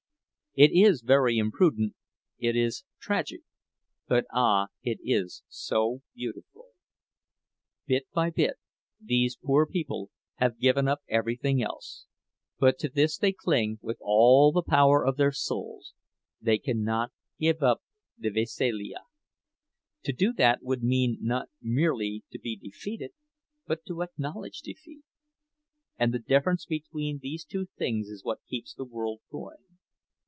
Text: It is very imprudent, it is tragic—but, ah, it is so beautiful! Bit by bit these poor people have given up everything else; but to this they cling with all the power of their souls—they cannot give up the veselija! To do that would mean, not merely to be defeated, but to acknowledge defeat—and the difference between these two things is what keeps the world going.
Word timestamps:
It 0.53 0.71
is 0.73 1.01
very 1.01 1.37
imprudent, 1.37 1.95
it 2.37 2.57
is 2.57 2.83
tragic—but, 2.99 4.25
ah, 4.33 4.67
it 4.83 4.99
is 5.01 5.43
so 5.47 6.01
beautiful! 6.13 6.65
Bit 7.85 8.05
by 8.13 8.31
bit 8.31 8.57
these 9.01 9.37
poor 9.41 9.65
people 9.65 10.09
have 10.39 10.59
given 10.59 10.89
up 10.89 11.03
everything 11.07 11.63
else; 11.63 12.05
but 12.59 12.77
to 12.79 12.89
this 12.89 13.17
they 13.17 13.31
cling 13.31 13.79
with 13.81 13.97
all 14.01 14.51
the 14.51 14.61
power 14.61 15.05
of 15.05 15.15
their 15.15 15.31
souls—they 15.31 16.57
cannot 16.57 17.13
give 17.39 17.63
up 17.63 17.81
the 18.17 18.27
veselija! 18.29 19.05
To 20.03 20.11
do 20.11 20.33
that 20.33 20.59
would 20.63 20.83
mean, 20.83 21.17
not 21.21 21.47
merely 21.61 22.25
to 22.29 22.37
be 22.37 22.57
defeated, 22.57 23.11
but 23.67 23.85
to 23.85 24.01
acknowledge 24.03 24.59
defeat—and 24.59 26.13
the 26.13 26.19
difference 26.19 26.65
between 26.65 27.19
these 27.19 27.45
two 27.45 27.67
things 27.77 28.09
is 28.09 28.25
what 28.25 28.43
keeps 28.49 28.73
the 28.73 28.83
world 28.83 29.21
going. 29.31 29.77